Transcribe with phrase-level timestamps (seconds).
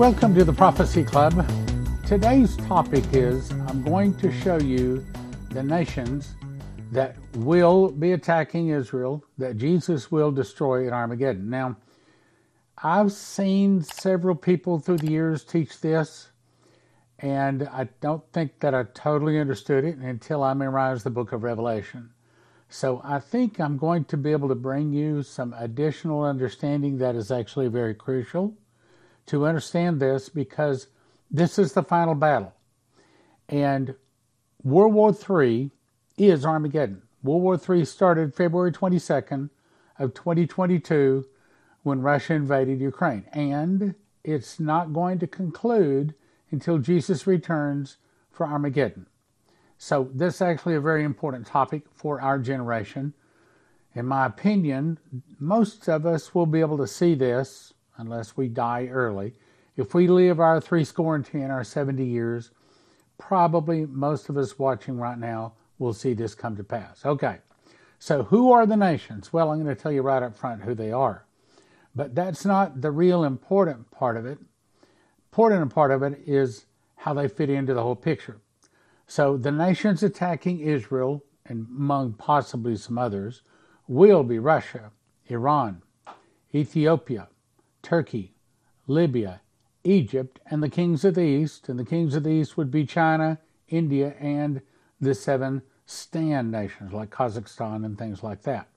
[0.00, 1.46] Welcome to the Prophecy Club.
[2.06, 5.04] Today's topic is I'm going to show you
[5.50, 6.36] the nations
[6.90, 11.50] that will be attacking Israel, that Jesus will destroy at Armageddon.
[11.50, 11.76] Now,
[12.82, 16.30] I've seen several people through the years teach this,
[17.18, 21.42] and I don't think that I totally understood it until I memorized the book of
[21.42, 22.08] Revelation.
[22.70, 27.16] So I think I'm going to be able to bring you some additional understanding that
[27.16, 28.56] is actually very crucial
[29.30, 30.88] to understand this because
[31.30, 32.52] this is the final battle.
[33.48, 33.94] And
[34.64, 35.70] World War III
[36.18, 37.02] is Armageddon.
[37.22, 39.50] World War III started February 22nd
[40.00, 41.24] of 2022
[41.84, 43.24] when Russia invaded Ukraine.
[43.32, 46.14] And it's not going to conclude
[46.50, 47.98] until Jesus returns
[48.32, 49.06] for Armageddon.
[49.78, 53.14] So this is actually a very important topic for our generation.
[53.94, 54.98] In my opinion,
[55.38, 59.34] most of us will be able to see this unless we die early.
[59.76, 62.50] If we live our three score and ten, our 70 years,
[63.18, 67.04] probably most of us watching right now will see this come to pass.
[67.04, 67.38] Okay,
[67.98, 69.32] so who are the nations?
[69.32, 71.24] Well, I'm going to tell you right up front who they are.
[71.94, 74.38] But that's not the real important part of it.
[75.32, 78.40] Important part of it is how they fit into the whole picture.
[79.06, 83.42] So the nations attacking Israel, and among possibly some others,
[83.88, 84.92] will be Russia,
[85.26, 85.82] Iran,
[86.54, 87.28] Ethiopia,
[87.82, 88.32] Turkey,
[88.86, 89.40] Libya,
[89.84, 91.68] Egypt, and the kings of the East.
[91.68, 94.60] And the kings of the East would be China, India, and
[95.00, 98.68] the seven stan nations like Kazakhstan and things like that.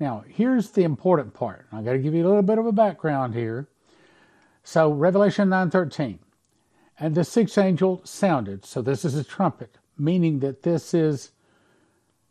[0.00, 1.66] Now, here's the important part.
[1.72, 3.68] I got to give you a little bit of a background here.
[4.62, 6.18] So, Revelation 9:13.
[7.00, 8.64] And the sixth angel sounded.
[8.64, 11.32] So, this is a trumpet, meaning that this is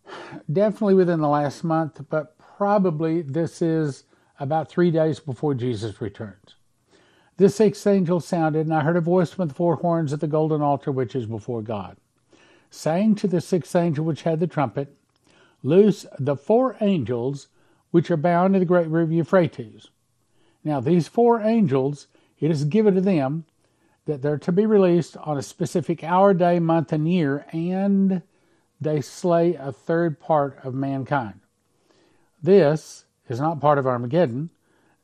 [0.51, 4.03] definitely within the last month, but probably this is
[4.39, 6.55] about three days before Jesus returns.
[7.37, 10.27] This sixth angel sounded, and I heard a voice from the four horns at the
[10.27, 11.97] golden altar which is before God,
[12.71, 14.95] saying to the sixth angel which had the trumpet,
[15.63, 17.47] Loose the four angels
[17.91, 19.89] which are bound in the great river Euphrates.
[20.63, 22.07] Now, these four angels,
[22.39, 23.45] it is given to them
[24.05, 28.21] that they're to be released on a specific hour, day, month, and year, and
[28.79, 31.39] they slay a third part of mankind.
[32.41, 34.49] This is not part of Armageddon.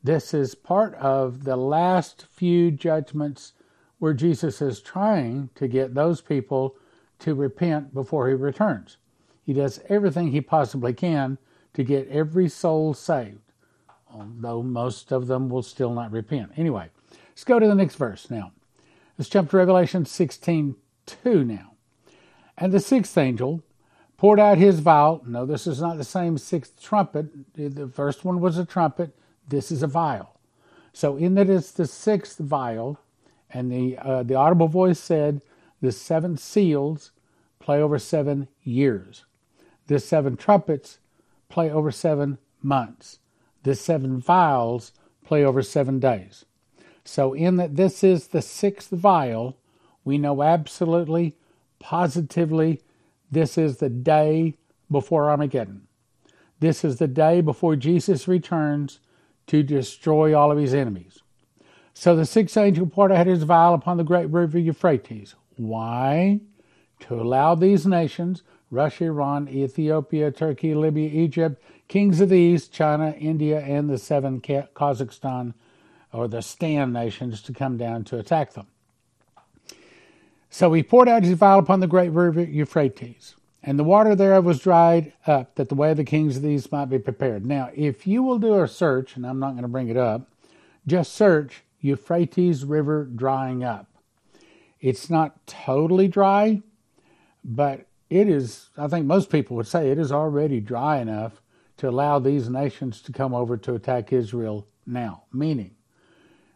[0.02, 3.52] This is part of the last few judgments
[3.98, 6.76] where Jesus is trying to get those people
[7.20, 8.98] to repent before he returns.
[9.44, 11.38] He does everything he possibly can
[11.74, 13.52] to get every soul saved,
[14.12, 16.52] although most of them will still not repent.
[16.56, 16.90] Anyway,
[17.30, 18.52] let's go to the next verse now.
[19.18, 21.72] Let's jump to Revelation 16 2 now.
[22.56, 23.62] And the sixth angel
[24.24, 25.22] poured out his vial.
[25.26, 27.26] No, this is not the same sixth trumpet.
[27.52, 29.14] The first one was a trumpet.
[29.46, 30.40] This is a vial.
[30.94, 32.98] So, in that it's the sixth vial,
[33.50, 35.42] and the uh, the audible voice said,
[35.82, 37.12] "The seven seals
[37.58, 39.26] play over seven years.
[39.88, 41.00] The seven trumpets
[41.50, 43.18] play over seven months.
[43.62, 44.92] The seven vials
[45.22, 46.46] play over seven days."
[47.04, 49.58] So, in that this is the sixth vial,
[50.02, 51.36] we know absolutely,
[51.78, 52.80] positively
[53.30, 54.56] this is the day
[54.90, 55.86] before Armageddon.
[56.60, 59.00] This is the day before Jesus returns
[59.46, 61.20] to destroy all of his enemies.
[61.92, 65.34] So the sixth angel poured out his vial upon the great river Euphrates.
[65.56, 66.40] Why?
[67.00, 73.10] To allow these nations, Russia, Iran, Ethiopia, Turkey, Libya, Egypt, kings of the east, China,
[73.18, 75.54] India, and the seven Kazakhstan,
[76.12, 78.66] or the stan nations, to come down to attack them.
[80.54, 83.34] So he poured out his vial upon the great river Euphrates,
[83.64, 86.70] and the water thereof was dried up, that the way of the kings of these
[86.70, 87.44] might be prepared.
[87.44, 90.30] Now, if you will do a search, and I'm not going to bring it up,
[90.86, 93.88] just search Euphrates River drying up.
[94.80, 96.62] It's not totally dry,
[97.42, 101.42] but it is, I think most people would say it is already dry enough
[101.78, 105.24] to allow these nations to come over to attack Israel now.
[105.32, 105.74] Meaning,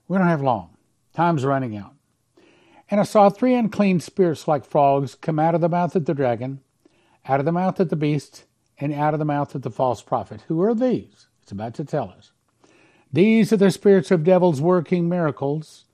[0.07, 0.77] we don't have long.
[1.13, 1.95] Time's running out.
[2.91, 6.15] And I saw three unclean spirits like frogs come out of the mouth of the
[6.15, 6.61] dragon,
[7.27, 8.45] out of the mouth of the beast,
[8.79, 10.43] and out of the mouth of the false prophet.
[10.49, 11.27] Who are these?
[11.43, 12.33] It's about to tell us.
[13.13, 15.85] These are the spirits of devils working miracles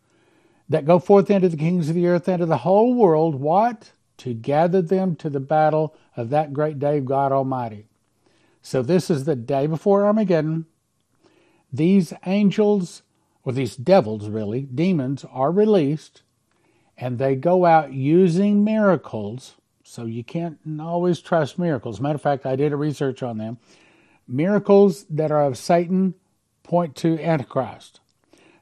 [0.69, 3.37] that go forth into the kings of the earth, into the whole world.
[3.37, 3.93] What?
[4.19, 7.87] To gather them to the battle of that great day of God Almighty.
[8.63, 10.67] So this is the day before Armageddon.
[11.73, 13.03] These angels,
[13.45, 16.23] or these devils really, demons, are released
[16.97, 19.55] and they go out using miracles.
[19.83, 22.01] So you can't always trust miracles.
[22.01, 23.59] Matter of fact, I did a research on them.
[24.27, 26.15] Miracles that are of Satan
[26.63, 28.01] point to Antichrist.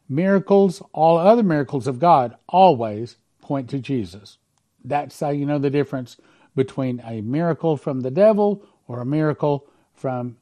[0.08, 4.38] Miracles, all other miracles of God, always point to Jesus.
[4.85, 6.17] That's how you know the difference
[6.55, 10.37] between a miracle from the devil or a miracle from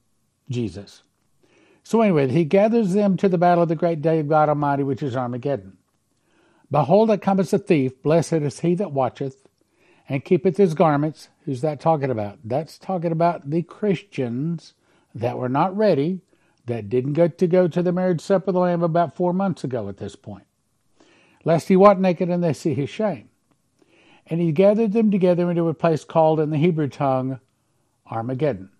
[0.49, 1.03] Jesus.
[1.83, 4.83] So, anyway, he gathers them to the battle of the great day of God Almighty,
[4.83, 5.77] which is Armageddon.
[6.71, 8.03] Behold, I cometh a thief.
[8.03, 9.47] Blessed is he that watcheth
[10.09, 11.29] and keepeth his garments.
[11.45, 12.39] Who's that talking about?
[12.45, 14.75] That's talking about the Christians
[15.15, 16.21] that were not ready,
[16.67, 19.65] that didn't get to go to the marriage supper of the Lamb about four months
[19.65, 20.45] ago at this point.
[21.45, 23.29] Lest he walk naked and they see his shame.
[24.27, 27.41] And he gathered them together into a place called in the Hebrew tongue
[28.11, 28.71] Armageddon.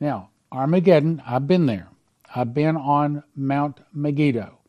[0.00, 1.88] Now, Armageddon, I've been there.
[2.34, 4.59] I've been on Mount Megiddo.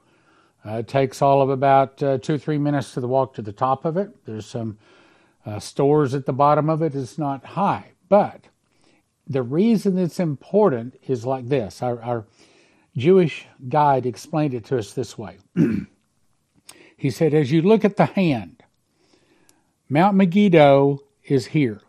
[0.65, 3.51] Uh, it takes all of about uh, two three minutes to the walk to the
[3.51, 4.25] top of it.
[4.25, 4.77] There's some
[5.45, 6.95] uh, stores at the bottom of it.
[6.95, 7.91] It's not high.
[8.09, 8.45] But
[9.27, 11.81] the reason it's important is like this.
[11.81, 12.25] Our, our
[12.95, 15.37] Jewish guide explained it to us this way.
[16.97, 18.63] he said, as you look at the hand,
[19.89, 21.81] Mount Megiddo is here.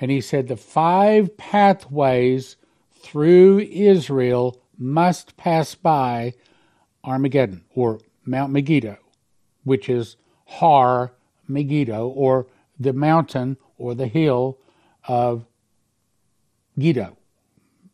[0.00, 2.56] And he said the five pathways
[3.00, 6.34] through Israel must pass by
[7.06, 8.98] Armageddon or Mount Megiddo,
[9.64, 10.16] which is
[10.46, 11.12] Har
[11.48, 12.46] Megiddo or
[12.78, 14.58] the mountain or the hill
[15.06, 15.46] of
[16.78, 17.16] Giddo,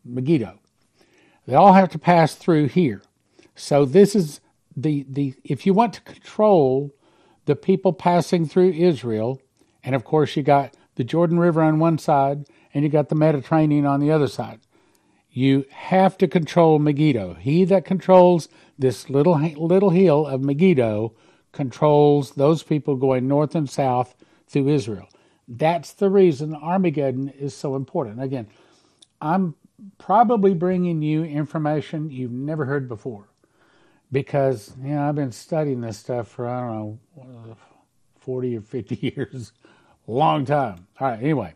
[0.04, 0.58] Megiddo.
[1.46, 3.02] They all have to pass through here.
[3.54, 4.40] So this is
[4.76, 6.94] the the if you want to control
[7.44, 9.40] the people passing through Israel,
[9.84, 13.14] and of course you got the Jordan River on one side and you got the
[13.14, 14.60] Mediterranean on the other side.
[15.32, 17.34] You have to control Megiddo.
[17.34, 18.48] He that controls
[18.78, 21.14] this little little hill of Megiddo
[21.52, 24.14] controls those people going north and south
[24.48, 25.08] through Israel.
[25.48, 28.22] That's the reason Armageddon is so important.
[28.22, 28.48] Again,
[29.20, 29.54] I'm
[29.98, 33.28] probably bringing you information you've never heard before
[34.10, 36.74] because you know I've been studying this stuff for I don't
[37.16, 37.56] know
[38.20, 39.52] 40 or 50 years,
[40.06, 40.86] long time.
[41.00, 41.54] All right, anyway,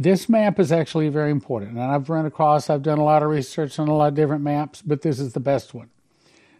[0.00, 1.72] this map is actually very important.
[1.72, 4.42] And I've run across, I've done a lot of research on a lot of different
[4.42, 5.90] maps, but this is the best one.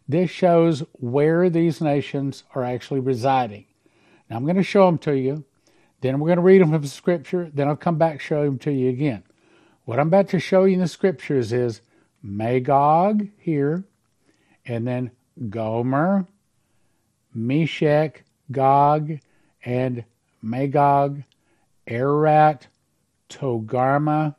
[0.07, 3.65] This shows where these nations are actually residing.
[4.29, 5.45] Now I'm going to show them to you.
[6.03, 7.51] Then we're going to read them from the scripture.
[7.55, 9.23] Then I'll come back show them to you again.
[9.87, 11.81] What I'm about to show you in the scriptures is
[12.23, 13.85] Magog here,
[14.67, 15.13] and then
[15.49, 16.27] Gomer,
[17.33, 18.23] Meshech,
[18.53, 19.19] Gog,
[19.65, 20.05] and
[20.43, 21.23] Magog,
[21.87, 22.67] Ararat,
[23.31, 24.35] Togarmah,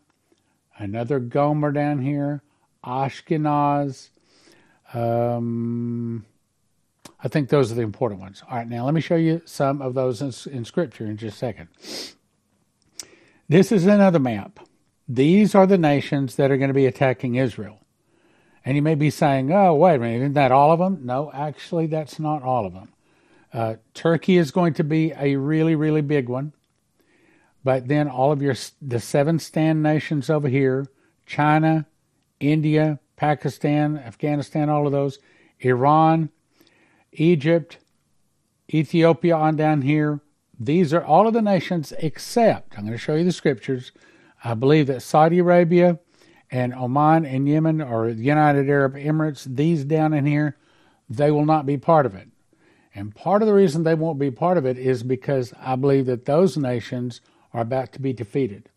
[0.78, 2.44] another Gomer down here,
[2.86, 4.10] Ashkenaz.
[4.94, 6.26] Um,
[7.24, 8.44] I think those are the important ones.
[8.50, 11.36] All right, now let me show you some of those in, in Scripture in just
[11.36, 11.70] a second.
[13.48, 14.60] This is another map.
[15.08, 17.80] These are the nations that are going to be attacking Israel.
[18.64, 21.00] And you may be saying, oh, wait a minute, isn't that all of them?
[21.04, 22.90] No, actually, that's not all of them.
[23.54, 26.54] Uh, Turkey is going to be a really, really big one.
[27.64, 30.88] But then all of your the seven stan nations over here,
[31.26, 31.86] China,
[32.40, 35.20] India, Pakistan, Afghanistan, all of those,
[35.60, 36.30] Iran,
[37.14, 37.78] Egypt,
[38.74, 40.22] Ethiopia on down here.
[40.60, 43.92] These are all of the nations except, I'm going to show you the scriptures.
[44.44, 46.00] I believe that Saudi Arabia
[46.50, 50.58] and Oman and Yemen or the United Arab Emirates, these down in here,
[51.10, 52.28] they will not be part of it.
[52.94, 56.08] And part of the reason they won't be part of it is because I believe
[56.08, 57.22] that those nations
[57.54, 58.70] are about to be defeated.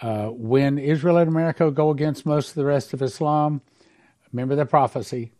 [0.00, 3.60] Uh, when Israel and America go against most of the rest of Islam,
[4.32, 5.32] remember the prophecy.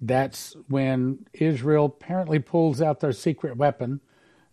[0.00, 4.00] That's when Israel apparently pulls out their secret weapon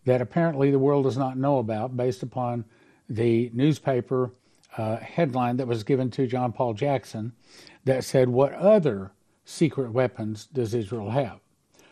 [0.04, 2.64] that apparently the world does not know about, based upon
[3.08, 4.32] the newspaper
[4.76, 7.32] uh, headline that was given to John Paul Jackson
[7.84, 9.12] that said, What other
[9.44, 11.40] secret weapons does Israel have?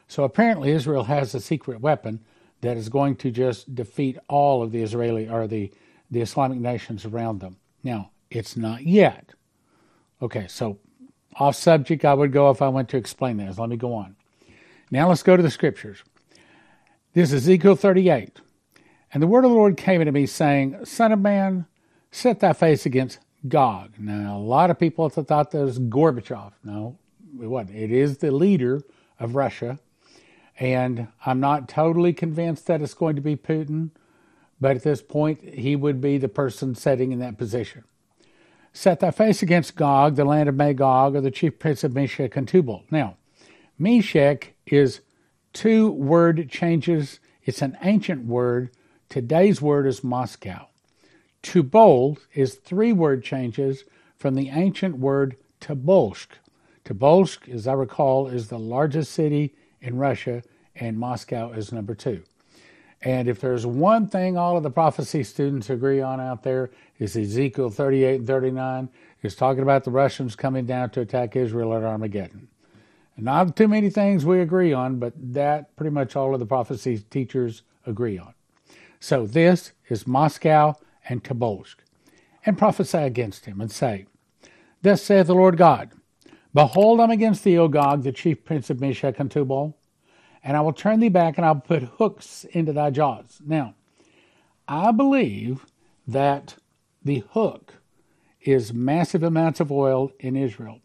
[0.06, 2.20] So apparently, Israel has a secret weapon
[2.64, 5.70] that is going to just defeat all of the Israeli or the,
[6.10, 7.58] the Islamic nations around them.
[7.82, 9.34] Now, it's not yet.
[10.22, 10.78] Okay, so
[11.34, 13.58] off subject, I would go if I went to explain this.
[13.58, 14.16] Let me go on.
[14.90, 16.02] Now let's go to the scriptures.
[17.12, 18.40] This is Ezekiel 38.
[19.12, 21.66] And the word of the Lord came unto me, saying, Son of man,
[22.10, 23.92] set thy face against Gog.
[23.98, 26.52] Now, a lot of people thought that was Gorbachev.
[26.64, 26.98] No,
[27.42, 27.76] it wasn't.
[27.76, 28.82] It is the leader
[29.20, 29.78] of Russia
[30.58, 33.90] and I'm not totally convinced that it's going to be Putin,
[34.60, 37.84] but at this point, he would be the person sitting in that position.
[38.72, 42.36] Set thy face against Gog, the land of Magog, or the chief prince of Meshech
[42.36, 42.84] and Tubal.
[42.90, 43.16] Now,
[43.78, 45.00] Meshech is
[45.52, 47.20] two word changes.
[47.44, 48.70] It's an ancient word.
[49.08, 50.68] Today's word is Moscow.
[51.42, 53.84] Tubal is three word changes
[54.16, 56.28] from the ancient word Tobolsk.
[56.84, 60.42] Tobolsk, as I recall, is the largest city in Russia,
[60.74, 62.22] and Moscow is number two.
[63.02, 67.16] And if there's one thing all of the prophecy students agree on out there is
[67.16, 68.88] Ezekiel 38 and 39
[69.22, 72.48] is talking about the Russians coming down to attack Israel at Armageddon.
[73.16, 76.98] Not too many things we agree on, but that pretty much all of the prophecy
[77.10, 78.34] teachers agree on.
[78.98, 80.74] So this is Moscow
[81.08, 81.76] and Tobolsk.
[82.46, 84.06] And prophesy against him and say,
[84.82, 85.92] Thus saith the Lord God,
[86.54, 89.76] Behold, I'm against thee, O Gog, the chief prince of Meshech and Tubal,
[90.44, 93.40] and I will turn thee back and I'll put hooks into thy jaws.
[93.44, 93.74] Now,
[94.68, 95.66] I believe
[96.06, 96.54] that
[97.02, 97.74] the hook
[98.40, 100.80] is massive amounts of oil in Israel.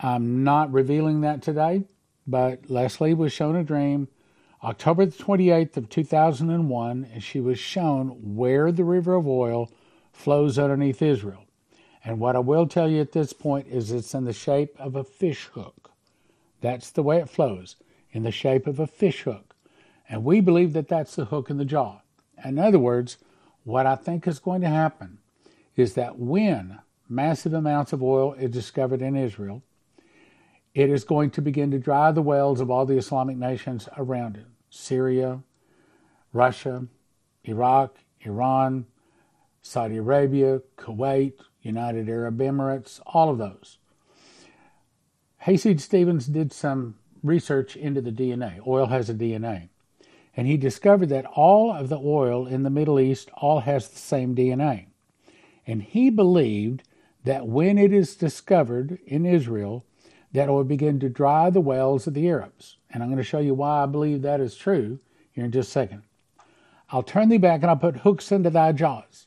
[0.00, 1.84] I'm not revealing that today,
[2.26, 4.08] but Leslie was shown a dream
[4.64, 9.70] October the 28th of 2001, and she was shown where the river of oil
[10.12, 11.43] flows underneath Israel.
[12.04, 14.94] And what I will tell you at this point is it's in the shape of
[14.94, 15.90] a fish hook.
[16.60, 17.76] That's the way it flows,
[18.12, 19.54] in the shape of a fish hook.
[20.08, 22.00] And we believe that that's the hook in the jaw.
[22.44, 23.16] In other words,
[23.64, 25.18] what I think is going to happen
[25.76, 29.62] is that when massive amounts of oil is discovered in Israel,
[30.74, 34.36] it is going to begin to dry the wells of all the Islamic nations around
[34.36, 35.40] it Syria,
[36.32, 36.86] Russia,
[37.44, 38.86] Iraq, Iran,
[39.62, 41.34] Saudi Arabia, Kuwait,
[41.64, 43.78] United Arab Emirates, all of those.
[45.38, 48.64] Hayseed Stevens did some research into the DNA.
[48.66, 49.68] Oil has a DNA.
[50.36, 53.98] And he discovered that all of the oil in the Middle East all has the
[53.98, 54.86] same DNA.
[55.66, 56.82] And he believed
[57.24, 59.84] that when it is discovered in Israel,
[60.32, 62.76] that it will begin to dry the wells of the Arabs.
[62.90, 64.98] And I'm going to show you why I believe that is true
[65.32, 66.02] here in just a second.
[66.90, 69.26] I'll turn thee back and I'll put hooks into thy jaws.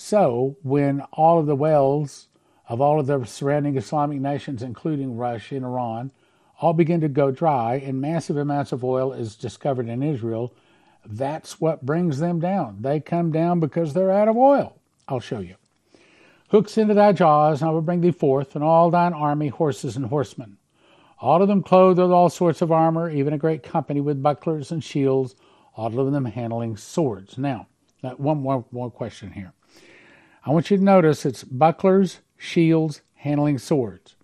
[0.00, 2.28] So when all of the wells
[2.68, 6.12] of all of the surrounding Islamic nations, including Russia and Iran,
[6.60, 10.54] all begin to go dry and massive amounts of oil is discovered in Israel,
[11.04, 12.76] that's what brings them down.
[12.80, 14.78] They come down because they're out of oil.
[15.08, 15.56] I'll show you
[16.50, 19.96] hooks into thy jaws, and I will bring thee forth, and all thine army, horses
[19.96, 20.58] and horsemen.
[21.20, 24.70] All of them clothed with all sorts of armor, even a great company with bucklers
[24.70, 25.34] and shields,
[25.74, 27.36] all of them handling swords.
[27.36, 27.66] Now,
[28.16, 29.52] one more, more question here.
[30.48, 34.16] I want you to notice it's bucklers, shields, handling swords.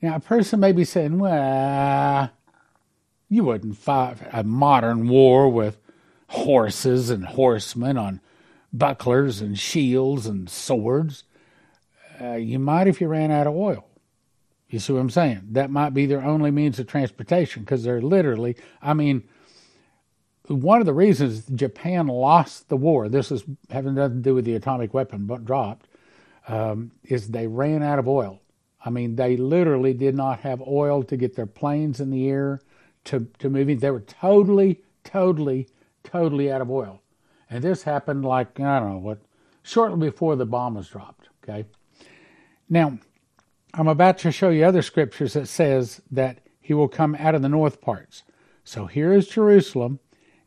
[0.00, 2.30] Now, a person may be saying, well,
[3.28, 5.76] you wouldn't fight a modern war with
[6.28, 8.22] horses and horsemen on
[8.72, 11.24] bucklers and shields and swords.
[12.18, 13.86] Uh, you might if you ran out of oil.
[14.70, 15.42] You see what I'm saying?
[15.50, 19.28] That might be their only means of transportation because they're literally, I mean,
[20.46, 24.44] one of the reasons Japan lost the war, this is having nothing to do with
[24.44, 25.88] the atomic weapon but dropped,
[26.48, 28.40] um, is they ran out of oil.
[28.84, 32.60] I mean, they literally did not have oil to get their planes in the air
[33.04, 33.78] to, to moving.
[33.78, 35.68] They were totally, totally,
[36.02, 37.00] totally out of oil.
[37.48, 39.20] And this happened like, I don't know what,
[39.62, 41.28] shortly before the bomb was dropped.
[41.42, 41.64] Okay.
[42.68, 42.98] Now,
[43.72, 47.42] I'm about to show you other scriptures that says that he will come out of
[47.42, 48.22] the north parts.
[48.64, 50.00] So here is Jerusalem,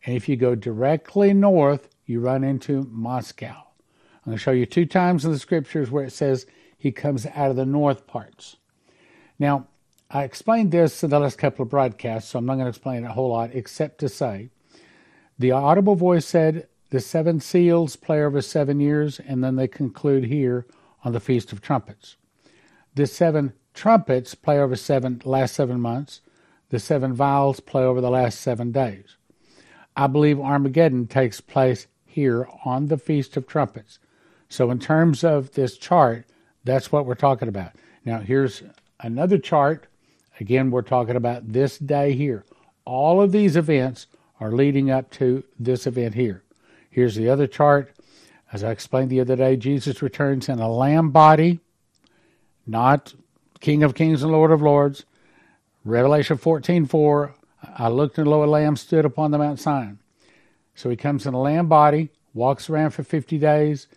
[0.08, 3.58] and if you go directly north, you run into Moscow.
[3.58, 6.46] I'm going to show you two times in the scriptures where it says
[6.78, 8.56] he comes out of the north parts.
[9.38, 9.68] Now,
[10.10, 13.04] I explained this in the last couple of broadcasts, so I'm not going to explain
[13.04, 14.48] it a whole lot, except to say
[15.38, 20.24] the audible voice said the seven seals play over seven years, and then they conclude
[20.24, 20.66] here
[21.04, 22.16] on the Feast of Trumpets.
[22.96, 26.22] The seven trumpets play over seven last seven months.
[26.70, 29.17] The seven vials play over the last seven days.
[29.98, 33.98] I believe Armageddon takes place here on the Feast of Trumpets.
[34.48, 36.26] So, in terms of this chart,
[36.64, 37.72] that's what we're talking about.
[38.06, 38.62] Now, here's
[39.00, 39.88] another chart.
[40.40, 42.46] Again, we're talking about this day here.
[42.86, 44.06] All of these events
[44.40, 46.44] are leading up to this event here.
[46.92, 47.92] Here's the other chart.
[48.54, 51.60] As I explained the other day, Jesus returns in a lamb body,
[52.68, 53.16] not
[53.60, 55.06] King of Kings and Lord of Lords.
[55.84, 57.34] Revelation 14:4.
[57.78, 59.94] I looked and lo, a lamb stood upon the Mount Sinai.
[60.76, 63.88] So he comes in a lamb body, walks around for 50 days.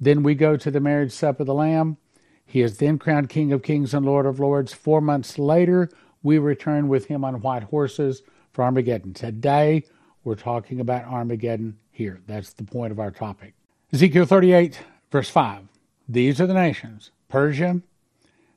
[0.00, 1.96] Then we go to the marriage supper of the Lamb.
[2.44, 4.72] He is then crowned King of Kings and Lord of Lords.
[4.72, 5.88] Four months later,
[6.22, 9.14] we return with him on white horses for Armageddon.
[9.14, 9.84] Today,
[10.24, 12.20] we're talking about Armageddon here.
[12.26, 13.54] That's the point of our topic.
[13.92, 15.62] Ezekiel 38, verse 5.
[16.08, 17.80] These are the nations Persia,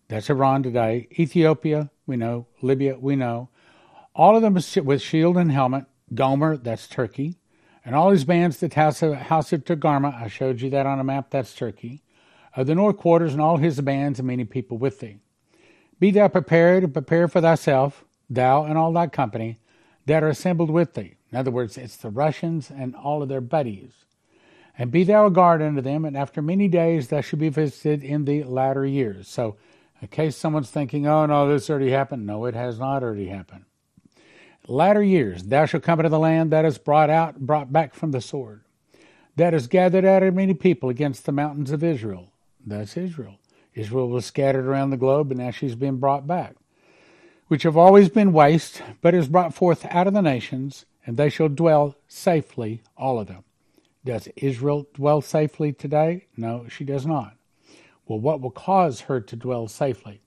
[0.07, 3.50] that's Iran today, Ethiopia, we know, Libya, we know.
[4.17, 5.86] All of them with shield and helmet.
[6.13, 7.38] Gomer, that's Turkey.
[7.86, 11.00] And all his bands, the house of, house of Togarmah, I showed you that on
[11.00, 12.01] a map, that's Turkey.
[12.55, 15.19] Of the north quarters and all his bands and many people with thee.
[16.00, 19.59] Be thou prepared and prepare for thyself, thou and all thy company
[20.07, 21.17] that are assembled with thee.
[21.31, 23.91] In other words, it's the Russians and all of their buddies.
[24.79, 28.03] And be thou a guard unto them, and after many days thou shalt be visited
[28.03, 29.27] in the latter years.
[29.27, 29.57] So,
[30.01, 32.25] in case someone's thinking, oh no, this already happened.
[32.25, 33.65] No, it has not already happened.
[34.69, 38.12] Latter years, thou shalt come into the land that is brought out, brought back from
[38.12, 38.62] the sword,
[39.38, 42.33] that is gathered out of many people against the mountains of Israel.
[42.65, 43.39] That's Israel.
[43.74, 46.55] Israel was scattered around the globe, and now she's been brought back,
[47.47, 51.29] which have always been waste, but is brought forth out of the nations, and they
[51.29, 53.45] shall dwell safely, all of them.
[54.03, 56.25] Does Israel dwell safely today?
[56.36, 57.38] No, she does not.
[58.05, 60.21] Well, what will cause her to dwell safely?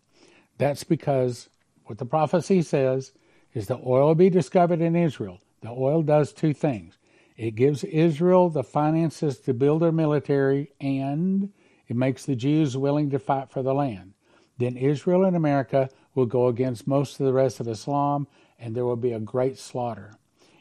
[0.57, 1.51] That's because
[1.85, 3.13] what the prophecy says
[3.55, 5.41] is the oil be discovered in Israel.
[5.63, 6.99] The oil does two things.
[7.37, 11.53] It gives Israel the finances to build their military and
[11.89, 14.15] it makes the Jews willing to fight for the land.
[14.59, 18.27] Then Israel and America will go against most of the rest of Islam
[18.59, 20.15] and there will be a great slaughter.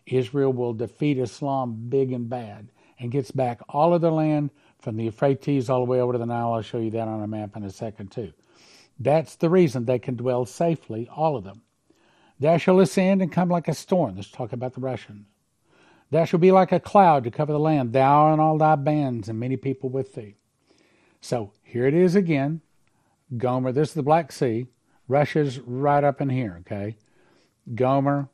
[0.06, 2.70] Israel will defeat Islam big and bad
[3.00, 6.20] and gets back all of the land from the Euphrates all the way over to
[6.20, 6.54] the Nile.
[6.54, 8.34] I'll show you that on a map in a second, too.
[9.00, 11.62] That's the reason they can dwell safely, all of them.
[12.40, 14.16] Thou shalt ascend and come like a storm.
[14.16, 15.28] Let's talk about the Russians.
[16.12, 19.30] Thou shalt be like a cloud to cover the land, thou and all thy bands,
[19.30, 20.36] and many people with thee.
[21.22, 22.62] So here it is again.
[23.38, 24.68] Gomer, this is the Black Sea.
[25.08, 26.98] Russia's right up in here, okay?
[27.76, 28.30] Gomer,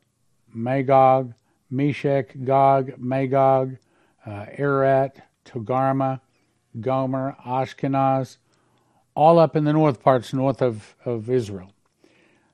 [0.54, 1.34] Magog,
[1.70, 3.76] Meshech, Gog, Magog,
[4.24, 6.20] uh, Ararat, Togarmah,
[6.80, 8.38] Gomer, Ashkenaz,
[9.14, 11.72] all up in the north parts north of, of Israel.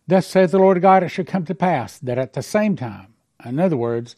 [0.06, 3.14] Thus saith the Lord God, it shall come to pass that at the same time,
[3.44, 4.16] in other words,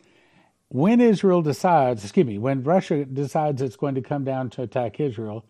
[0.69, 4.99] when Israel decides, excuse me, when Russia decides it's going to come down to attack
[4.99, 5.45] Israel,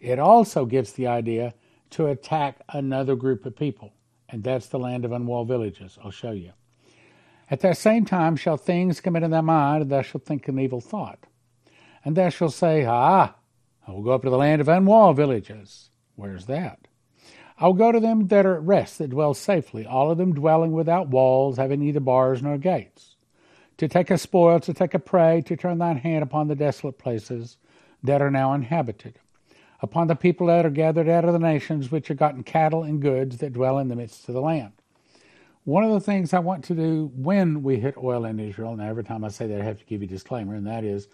[0.00, 1.54] it also gets the idea
[1.90, 3.92] to attack another group of people,
[4.28, 5.98] and that's the land of unwalled villages.
[6.04, 6.52] I'll show you.
[7.50, 10.58] At that same time shall things come into thy mind, and thou shalt think an
[10.58, 11.18] evil thought.
[12.04, 13.34] And thou shalt say, Ah,
[13.86, 15.90] I will go up to the land of unwalled villages.
[16.14, 16.87] Where's that?
[17.60, 20.32] I will go to them that are at rest, that dwell safely, all of them
[20.32, 23.16] dwelling without walls, having neither bars nor gates.
[23.78, 26.98] To take a spoil, to take a prey, to turn thine hand upon the desolate
[26.98, 27.56] places
[28.02, 29.18] that are now inhabited,
[29.82, 33.02] upon the people that are gathered out of the nations, which have gotten cattle and
[33.02, 34.72] goods that dwell in the midst of the land.
[35.64, 38.80] One of the things I want to do when we hit oil in Israel, and
[38.80, 41.08] every time I say that, I have to give you a disclaimer, and that is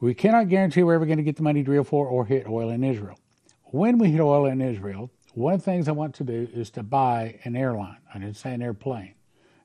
[0.00, 2.48] we cannot guarantee we're ever going to get the money to drill for or hit
[2.48, 3.18] oil in Israel.
[3.64, 6.70] When we hit oil in Israel, one of the things I want to do is
[6.70, 7.98] to buy an airline.
[8.12, 9.14] I didn't say an airplane,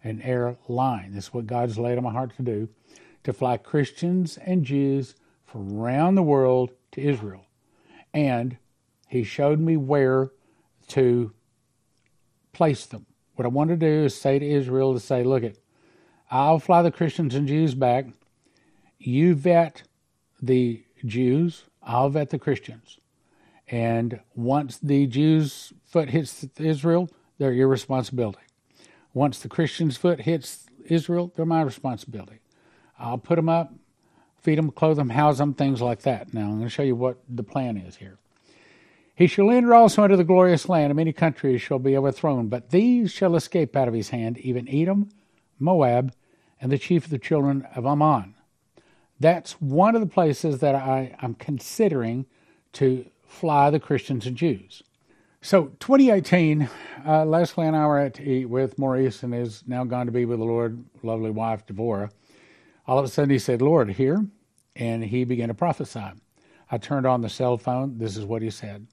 [0.03, 1.13] an airline.
[1.13, 2.67] This is what God's laid on my heart to do
[3.23, 7.45] to fly Christians and Jews from around the world to Israel.
[8.13, 8.57] And
[9.07, 10.31] He showed me where
[10.89, 11.31] to
[12.51, 13.05] place them.
[13.35, 15.57] What I want to do is say to Israel to say, look it,
[16.29, 18.07] I'll fly the Christians and Jews back.
[18.99, 19.83] You vet
[20.41, 22.97] the Jews, I'll vet the Christians.
[23.71, 28.41] And once the Jews' foot hits Israel, they're your responsibility.
[29.13, 32.39] Once the Christians' foot hits Israel, they're my responsibility.
[32.99, 33.73] I'll put them up,
[34.41, 36.33] feed them, clothe them, house them, things like that.
[36.33, 38.17] Now, I'm going to show you what the plan is here.
[39.15, 42.71] He shall enter also into the glorious land, and many countries shall be overthrown, but
[42.71, 45.09] these shall escape out of his hand, even Edom,
[45.59, 46.13] Moab,
[46.59, 48.35] and the chief of the children of Ammon.
[49.19, 52.25] That's one of the places that I, am considering
[52.73, 54.83] to fly the Christians and Jews.
[55.41, 56.69] So, 2018,
[57.05, 60.25] uh, Leslie and I were at eat with Maurice and is now gone to be
[60.25, 62.11] with the Lord, lovely wife, Devorah.
[62.85, 64.23] All of a sudden, he said, Lord, here.
[64.75, 66.11] And he began to prophesy.
[66.69, 67.97] I turned on the cell phone.
[67.97, 68.85] This is what he said.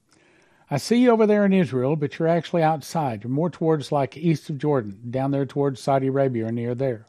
[0.71, 3.23] I see you over there in Israel, but you're actually outside.
[3.23, 7.07] You're more towards like east of Jordan, down there towards Saudi Arabia or near there.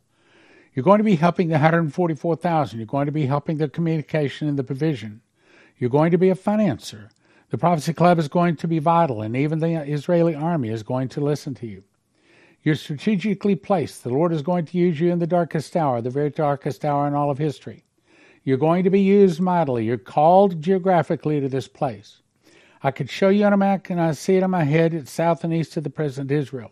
[0.74, 2.78] You're going to be helping the 144,000.
[2.78, 5.22] You're going to be helping the communication and the provision.
[5.78, 7.10] You're going to be a financier.
[7.50, 11.10] The Prophecy Club is going to be vital, and even the Israeli army is going
[11.10, 11.84] to listen to you.
[12.62, 14.04] You're strategically placed.
[14.04, 17.08] The Lord is going to use you in the darkest hour, the very darkest hour
[17.08, 17.86] in all of history.
[18.44, 19.86] You're going to be used mightily.
[19.86, 22.22] You're called geographically to this place.
[22.84, 24.94] I could show you on a map, and I see it on my head.
[24.94, 26.72] It's south and east of the present Israel.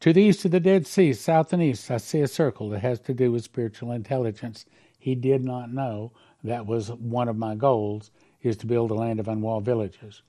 [0.00, 2.80] To the east of the Dead Sea, south and east, I see a circle that
[2.80, 4.64] has to do with spiritual intelligence.
[4.98, 6.12] He did not know
[6.44, 8.10] that was one of my goals
[8.42, 10.22] is to build a land of unwalled villages.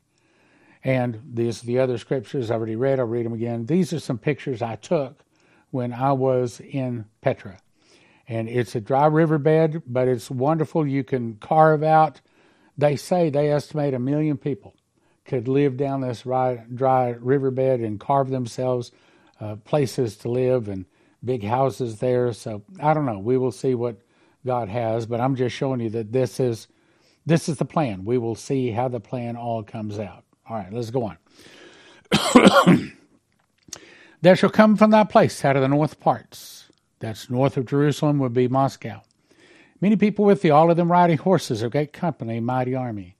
[0.82, 2.98] And these the other scriptures I already read.
[2.98, 3.66] I'll read them again.
[3.66, 5.24] These are some pictures I took
[5.70, 7.58] when I was in Petra.
[8.26, 10.86] And it's a dry riverbed, but it's wonderful.
[10.86, 12.20] You can carve out.
[12.78, 14.74] They say they estimate a million people
[15.24, 18.92] could live down this dry, dry riverbed and carve themselves
[19.40, 20.84] uh, places to live and
[21.24, 22.32] big houses there.
[22.32, 23.18] So I don't know.
[23.18, 24.00] We will see what
[24.46, 26.68] God has, but I'm just showing you that this is
[27.26, 28.04] this is the plan.
[28.04, 30.24] We will see how the plan all comes out.
[30.46, 31.16] All right, let's go on.
[34.20, 36.63] there shall come from that place out of the north parts.
[37.04, 39.02] That's north of Jerusalem would be Moscow.
[39.78, 43.18] Many people with thee, all of them riding horses, a great company, mighty army.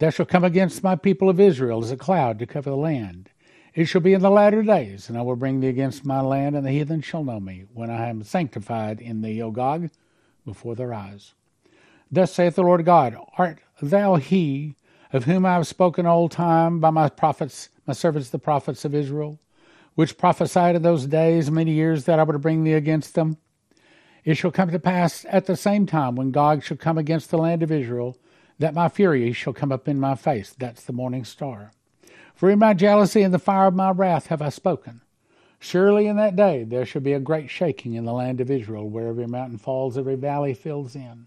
[0.00, 3.30] There shall come against my people of Israel as a cloud to cover the land.
[3.74, 6.54] It shall be in the latter days, and I will bring thee against my land,
[6.54, 9.88] and the heathen shall know me, when I am sanctified in thee, O Gog,
[10.44, 11.32] before their eyes.
[12.10, 14.76] Thus saith the Lord God, Art thou he
[15.10, 18.94] of whom I have spoken old time by my prophets, my servants the prophets of
[18.94, 19.40] Israel,
[19.94, 23.36] which prophesied in those days many years that I would bring thee against them?
[24.24, 27.38] It shall come to pass at the same time when Gog shall come against the
[27.38, 28.16] land of Israel,
[28.58, 30.54] that my fury shall come up in my face.
[30.56, 31.72] That's the morning star.
[32.34, 35.00] For in my jealousy and the fire of my wrath have I spoken.
[35.58, 38.88] Surely in that day there shall be a great shaking in the land of Israel,
[38.88, 41.26] where every mountain falls, every valley fills in.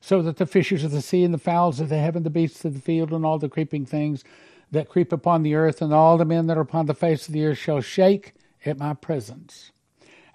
[0.00, 2.64] So that the fishes of the sea and the fowls of the heaven, the beasts
[2.64, 4.22] of the field, and all the creeping things
[4.70, 7.34] that creep upon the earth, and all the men that are upon the face of
[7.34, 9.72] the earth shall shake at my presence.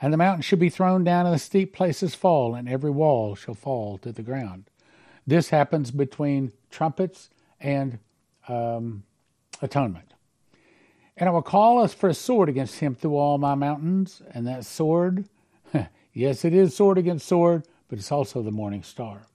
[0.02, 3.36] And the mountains shall be thrown down, and the steep places fall, and every wall
[3.36, 4.70] shall fall to the ground.
[5.26, 8.00] This happens between trumpets and
[8.48, 9.04] um,
[9.62, 10.14] atonement.
[11.16, 14.22] And I will call us for a sword against him through all my mountains.
[14.32, 15.26] And that sword,
[16.14, 19.28] yes, it is sword against sword, but it's also the morning star.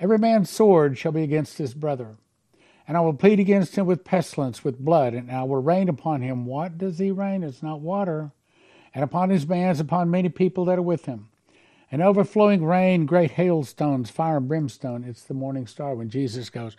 [0.00, 2.16] Every man's sword shall be against his brother.
[2.88, 6.22] And I will plead against him with pestilence, with blood, and I will rain upon
[6.22, 6.46] him.
[6.46, 7.44] What does he rain?
[7.44, 8.32] It's not water.
[8.94, 11.28] And upon his bands, upon many people that are with him.
[11.92, 15.04] An overflowing rain, great hailstones, fire and brimstone.
[15.04, 16.76] It's the morning star when Jesus goes,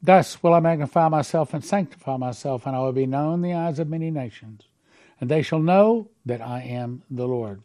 [0.00, 3.54] Thus will I magnify myself and sanctify myself, and I will be known in the
[3.54, 4.62] eyes of many nations.
[5.20, 7.62] And they shall know that I am the Lord.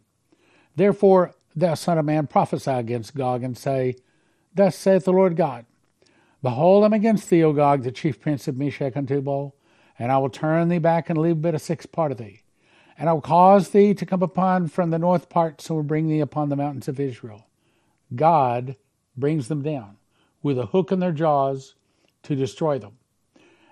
[0.76, 3.98] Therefore, thou son of man, prophesy against Gog, and say,
[4.56, 5.66] Thus saith the Lord God,
[6.44, 9.56] Behold, I am against thee, O Gog, the chief prince of Meshech and Tubal,
[10.00, 12.42] and I will turn thee back and leave but a sixth part of thee.
[12.98, 16.08] And I will cause thee to come upon from the north parts, and will bring
[16.08, 17.48] thee upon the mountains of Israel.
[18.16, 18.76] God
[19.16, 19.98] brings them down
[20.42, 21.76] with a hook in their jaws
[22.24, 22.98] to destroy them.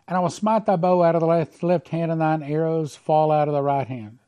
[0.07, 2.95] And I will smite thy bow out of the left, left hand, and thine arrows
[2.95, 4.19] fall out of the right hand.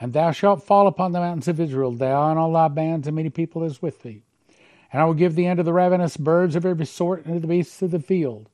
[0.00, 3.16] And thou shalt fall upon the mountains of Israel, thou and all thy bands, and
[3.16, 4.24] many people is with thee.
[4.92, 7.46] And I will give thee unto the ravenous birds of every sort, and to the
[7.46, 8.48] beasts of the field.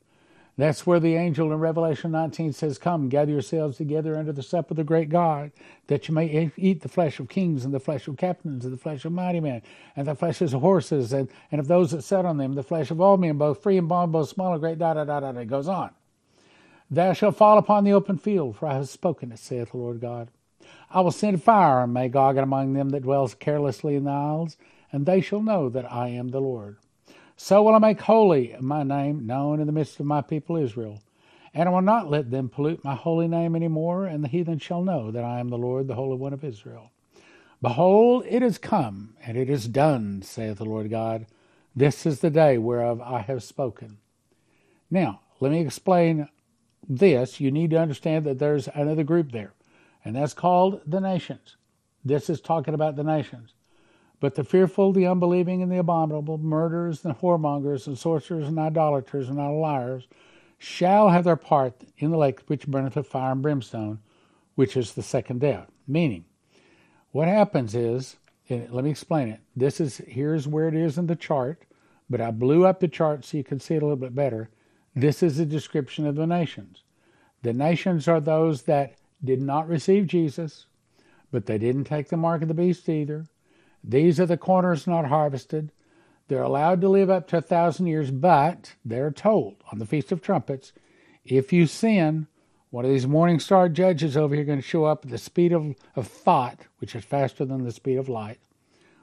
[0.56, 4.72] That's where the angel in Revelation 19 says, Come, gather yourselves together under the supper
[4.72, 5.50] of the great God,
[5.88, 8.78] that you may eat the flesh of kings, and the flesh of captains, and the
[8.78, 9.62] flesh of mighty men,
[9.96, 12.92] and the flesh of horses, and, and of those that sat on them, the flesh
[12.92, 15.30] of all men, both free and bond, both small and great, da da da da.
[15.40, 15.90] It goes on.
[16.88, 20.00] Thou shalt fall upon the open field, for I have spoken it, saith the Lord
[20.00, 20.28] God.
[20.90, 24.56] I will send fire on Magog and among them that dwells carelessly in the isles,
[24.94, 26.76] and they shall know that I am the Lord.
[27.36, 31.02] So will I make holy my name known in the midst of my people Israel.
[31.52, 34.60] And I will not let them pollute my holy name any more, and the heathen
[34.60, 36.92] shall know that I am the Lord, the Holy One of Israel.
[37.60, 41.26] Behold, it is come, and it is done, saith the Lord God.
[41.74, 43.98] This is the day whereof I have spoken.
[44.92, 46.28] Now, let me explain
[46.88, 47.40] this.
[47.40, 49.54] You need to understand that there's another group there,
[50.04, 51.56] and that's called the nations.
[52.04, 53.53] This is talking about the nations.
[54.24, 59.28] But the fearful, the unbelieving, and the abominable, murderers, and whoremongers, and sorcerers, and idolaters,
[59.28, 60.08] and all liars,
[60.56, 63.98] shall have their part in the lake which burneth with fire and brimstone,
[64.54, 65.70] which is the second death.
[65.86, 66.24] Meaning,
[67.10, 68.16] what happens is,
[68.48, 69.40] let me explain it.
[69.54, 71.66] This is here's where it is in the chart,
[72.08, 74.48] but I blew up the chart so you can see it a little bit better.
[74.96, 76.82] This is a description of the nations.
[77.42, 80.64] The nations are those that did not receive Jesus,
[81.30, 83.26] but they didn't take the mark of the beast either.
[83.86, 85.70] These are the corners not harvested.
[86.28, 90.10] They're allowed to live up to a thousand years, but they're told on the Feast
[90.10, 90.72] of Trumpets,
[91.24, 92.26] if you sin,
[92.70, 95.52] one of these morning star judges over here going to show up at the speed
[95.52, 98.40] of, of thought, which is faster than the speed of light,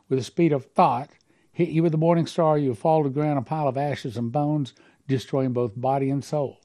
[0.09, 1.09] with the speed of thought,
[1.51, 4.17] hit you with the morning star, you fall to the ground, a pile of ashes
[4.17, 4.73] and bones,
[5.07, 6.59] destroying both body and soul.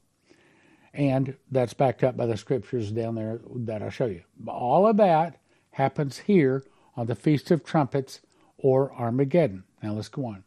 [0.95, 4.23] And that's backed up by the scriptures down there that I'll show you.
[4.49, 5.39] All of that
[5.73, 6.65] happens here
[6.97, 8.21] on the Feast of Trumpets
[8.59, 9.65] or Armageddon.
[9.83, 10.45] Now let's go on.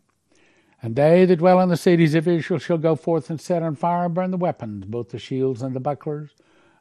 [0.81, 3.75] And they that dwell in the cities of Israel shall go forth and set on
[3.75, 6.31] fire and burn the weapons, both the shields and the bucklers,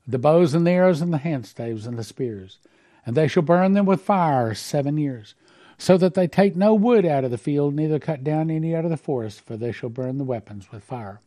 [0.06, 2.58] the bows and the arrows and the handstaves and the spears.
[3.04, 5.34] And they shall burn them with fire seven years,
[5.78, 8.84] so that they take no wood out of the field, neither cut down any out
[8.84, 11.20] of the forest, for they shall burn the weapons with fire.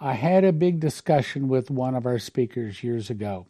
[0.00, 3.46] I had a big discussion with one of our speakers years ago,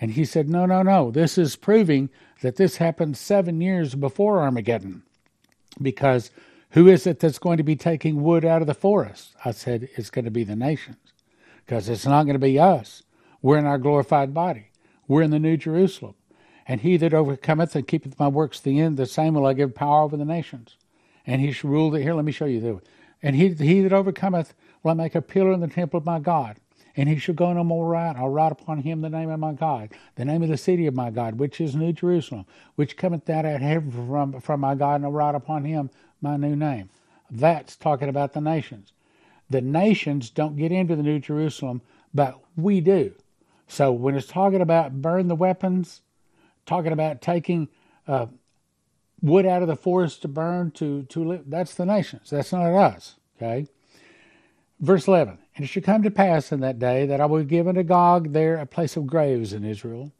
[0.00, 2.10] and he said, No, no, no, this is proving
[2.40, 5.02] that this happened seven years before Armageddon,
[5.80, 6.30] because
[6.70, 9.34] who is it that's going to be taking wood out of the forest?
[9.44, 11.12] I said, It's going to be the nations,
[11.64, 13.02] because it's not going to be us.
[13.40, 14.70] We're in our glorified body.
[15.06, 16.14] We're in the New Jerusalem.
[16.66, 19.54] And he that overcometh and keepeth my works to the end, the same will I
[19.54, 20.76] give power over the nations.
[21.26, 22.14] And he shall rule the here.
[22.14, 22.80] Let me show you the.
[23.22, 26.18] And he he that overcometh will I make a pillar in the temple of my
[26.18, 26.58] God.
[26.98, 28.16] And he shall go no more right.
[28.16, 30.94] I'll write upon him the name of my God, the name of the city of
[30.94, 34.96] my God, which is New Jerusalem, which cometh out of heaven from, from my God,
[34.96, 36.90] and I'll write upon him my new name.
[37.30, 38.92] That's talking about the nations.
[39.48, 41.82] The nations don't get into the New Jerusalem,
[42.12, 43.14] but we do.
[43.68, 46.00] So when it's talking about burn the weapons,
[46.66, 47.68] talking about taking
[48.08, 48.26] uh,
[49.22, 52.30] wood out of the forest to burn to to live, that's the nations.
[52.30, 53.14] That's not us.
[53.36, 53.68] Okay.
[54.80, 55.38] Verse eleven.
[55.58, 58.32] And it shall come to pass in that day that I will give unto Gog
[58.32, 60.12] there a place of graves in Israel,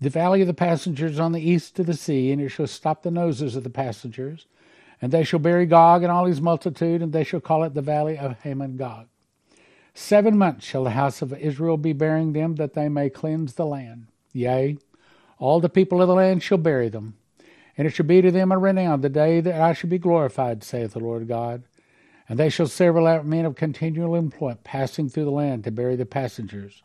[0.00, 3.02] the valley of the passengers on the east of the sea, and it shall stop
[3.02, 4.46] the noses of the passengers,
[5.02, 7.82] and they shall bury Gog and all his multitude, and they shall call it the
[7.82, 9.08] valley of Hamon Gog.
[9.92, 13.66] Seven months shall the house of Israel be burying them, that they may cleanse the
[13.66, 14.06] land.
[14.32, 14.78] Yea,
[15.38, 17.14] all the people of the land shall bury them.
[17.76, 20.64] And it shall be to them a renown the day that I shall be glorified,
[20.64, 21.64] saith the Lord God.
[22.28, 25.96] And they shall several out men of continual employment, passing through the land to bury
[25.96, 26.82] the passengers,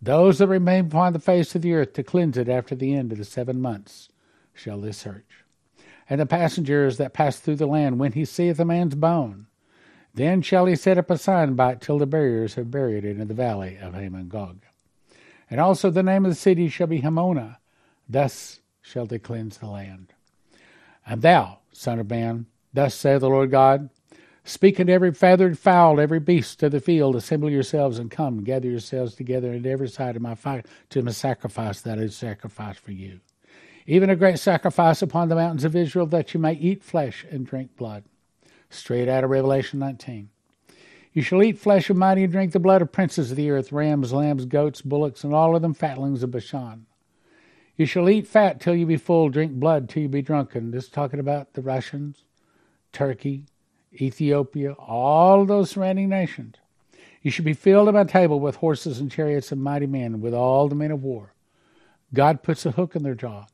[0.00, 3.12] those that remain upon the face of the earth to cleanse it after the end
[3.12, 4.08] of the seven months
[4.54, 5.44] shall they search.
[6.08, 9.46] And the passengers that pass through the land, when he seeth a man's bone,
[10.14, 13.18] then shall he set up a sign by it till the buriers have buried it
[13.18, 14.62] in the valley of Hamon Gog.
[15.50, 17.58] And also the name of the city shall be Hamonah.
[18.08, 20.14] Thus shall they cleanse the land.
[21.06, 23.90] And thou, son of man, thus saith the Lord God,
[24.48, 28.68] Speak unto every feathered fowl, every beast of the field, assemble yourselves and come, gather
[28.68, 32.92] yourselves together at every side of my fire to my sacrifice that is sacrificed for
[32.92, 33.18] you.
[33.88, 37.44] Even a great sacrifice upon the mountains of Israel, that you may eat flesh and
[37.44, 38.04] drink blood
[38.70, 40.28] straight out of Revelation 19.
[41.12, 43.72] You shall eat flesh of mighty and drink the blood of princes of the earth,
[43.72, 46.86] rams, lambs, goats, bullocks, and all of them fatlings of Bashan.
[47.76, 50.70] You shall eat fat till you be full, drink blood till you be drunken.
[50.70, 52.26] This is talking about the Russians,
[52.92, 53.46] Turkey,
[54.00, 56.56] Ethiopia, all those surrounding nations.
[57.22, 60.34] You shall be filled at my table with horses and chariots and mighty men, with
[60.34, 61.32] all the men of war.
[62.14, 63.46] God puts a hook in their jaw.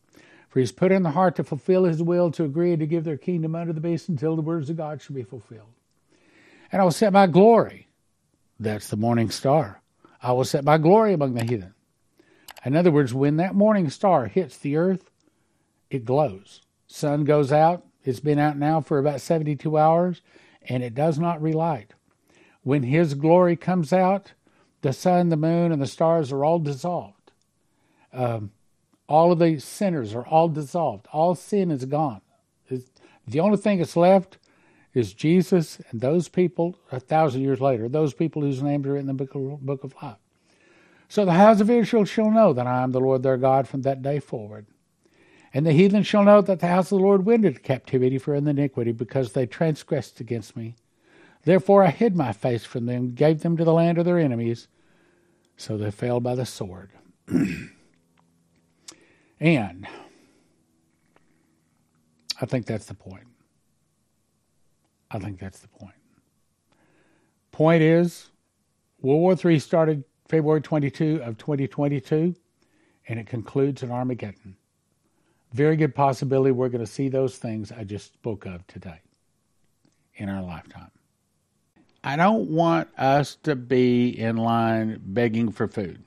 [0.52, 3.04] For he has put in the heart to fulfill his will, to agree to give
[3.04, 5.72] their kingdom unto the beast until the words of God shall be fulfilled.
[6.70, 7.88] And I will set my glory,
[8.60, 9.80] that's the morning star,
[10.22, 11.72] I will set my glory among the heathen.
[12.66, 15.10] In other words, when that morning star hits the earth,
[15.90, 16.60] it glows.
[16.86, 20.22] Sun goes out, it's been out now for about 72 hours,
[20.68, 21.94] and it does not relight.
[22.62, 24.32] When his glory comes out,
[24.82, 27.32] the sun, the moon, and the stars are all dissolved.
[28.12, 28.50] Um,
[29.08, 31.06] all of the sinners are all dissolved.
[31.12, 32.20] All sin is gone.
[33.26, 34.38] The only thing that's left
[34.94, 39.06] is Jesus and those people a thousand years later, those people whose names are in
[39.06, 40.16] the book of, book of life.
[41.08, 43.82] So the house of Israel shall know that I am the Lord their God from
[43.82, 44.66] that day forward.
[45.54, 48.34] And the heathen shall know that the house of the Lord went into captivity for
[48.34, 50.76] iniquity, because they transgressed against me.
[51.44, 54.68] Therefore I hid my face from them, gave them to the land of their enemies,
[55.56, 56.90] so they fell by the sword.
[59.42, 59.88] And
[62.40, 63.26] I think that's the point.
[65.10, 65.96] I think that's the point.
[67.50, 68.30] Point is,
[69.00, 72.36] World War III started February 22 of 2022,
[73.08, 74.56] and it concludes in Armageddon.
[75.52, 79.00] Very good possibility we're going to see those things I just spoke of today
[80.16, 80.90] in our lifetime.
[82.04, 86.02] I don't want us to be in line begging for food.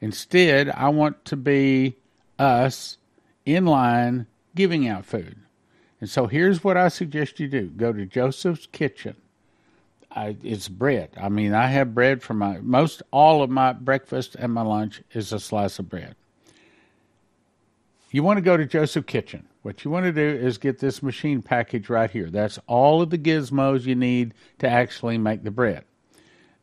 [0.00, 1.96] Instead, I want to be
[2.38, 2.98] us
[3.46, 5.36] in line giving out food.
[6.00, 9.16] And so here's what I suggest you do go to Joseph's Kitchen.
[10.10, 11.10] I, it's bread.
[11.16, 15.02] I mean, I have bread for my most all of my breakfast and my lunch
[15.12, 16.16] is a slice of bread.
[18.12, 19.48] You want to go to Joseph Kitchen.
[19.62, 22.28] What you want to do is get this machine package right here.
[22.28, 25.84] That's all of the gizmos you need to actually make the bread.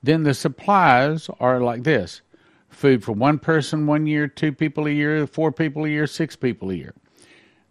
[0.03, 2.21] Then the supplies are like this
[2.69, 6.35] food for one person one year, two people a year, four people a year, six
[6.35, 6.93] people a year.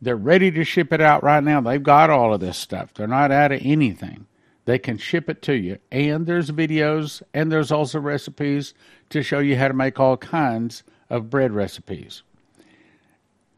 [0.03, 1.61] They're ready to ship it out right now.
[1.61, 2.93] They've got all of this stuff.
[2.95, 4.27] They're not out of anything.
[4.65, 5.79] They can ship it to you.
[5.93, 8.75] And there's videos and there's also recipes
[9.11, 12.25] to show you how to make all kinds of bread recipes.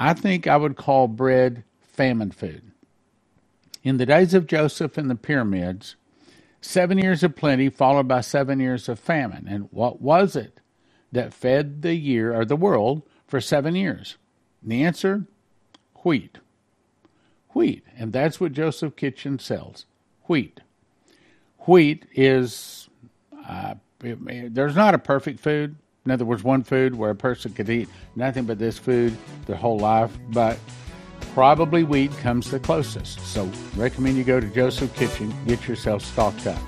[0.00, 2.72] I think I would call bread famine food.
[3.84, 5.96] In the days of Joseph and the pyramids,
[6.62, 9.46] seven years of plenty followed by seven years of famine.
[9.46, 10.60] And what was it
[11.12, 14.16] that fed the year or the world for seven years?
[14.62, 15.26] And the answer
[16.02, 16.38] wheat.
[17.50, 17.84] Wheat.
[17.98, 19.84] And that's what Joseph Kitchen sells
[20.26, 20.60] wheat.
[21.66, 22.88] Wheat is,
[23.46, 25.76] uh, there's not a perfect food.
[26.06, 29.56] In other words, one food where a person could eat nothing but this food their
[29.56, 30.58] whole life, but
[31.34, 33.20] probably wheat comes the closest.
[33.20, 36.58] So recommend you go to Joseph Kitchen, get yourself stocked up.